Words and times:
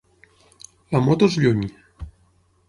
La 0.95 1.01
moto 1.09 1.29
és 1.33 1.37
lluny. 1.45 1.61